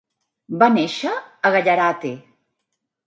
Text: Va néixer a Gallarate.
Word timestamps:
Va 0.61 0.69
néixer 0.77 1.13
a 1.49 1.53
Gallarate. 1.57 2.15